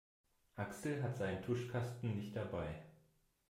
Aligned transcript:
Axel 0.57 1.03
hat 1.03 1.15
seinen 1.15 1.43
Tuschkasten 1.43 2.17
nicht 2.17 2.35
dabei. 2.35 2.81